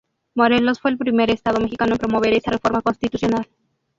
[0.33, 3.47] Morelos fue el primer estado mexicano en promover esta reforma constitucional.